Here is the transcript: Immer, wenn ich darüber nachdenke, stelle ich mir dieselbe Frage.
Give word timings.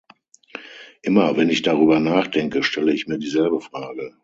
Immer, 1.03 1.37
wenn 1.37 1.51
ich 1.51 1.61
darüber 1.61 1.99
nachdenke, 1.99 2.63
stelle 2.63 2.91
ich 2.91 3.05
mir 3.05 3.19
dieselbe 3.19 3.61
Frage. 3.61 4.15